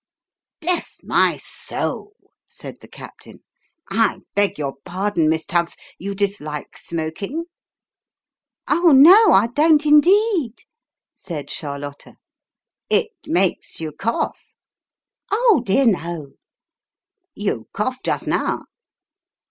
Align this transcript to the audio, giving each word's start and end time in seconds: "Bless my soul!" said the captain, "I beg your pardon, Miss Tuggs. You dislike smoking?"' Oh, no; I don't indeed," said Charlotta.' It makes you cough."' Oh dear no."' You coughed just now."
"Bless 0.61 1.01
my 1.03 1.37
soul!" 1.37 2.15
said 2.47 2.79
the 2.81 2.87
captain, 2.87 3.43
"I 3.91 4.21
beg 4.33 4.57
your 4.57 4.77
pardon, 4.83 5.29
Miss 5.29 5.45
Tuggs. 5.45 5.75
You 5.99 6.15
dislike 6.15 6.75
smoking?"' 6.75 7.43
Oh, 8.67 8.93
no; 8.93 9.31
I 9.31 9.49
don't 9.53 9.85
indeed," 9.85 10.57
said 11.13 11.51
Charlotta.' 11.51 12.15
It 12.89 13.11
makes 13.27 13.79
you 13.79 13.91
cough."' 13.91 14.53
Oh 15.31 15.61
dear 15.63 15.85
no."' 15.85 16.31
You 17.45 17.67
coughed 17.71 18.05
just 18.05 18.25
now." 18.27 18.63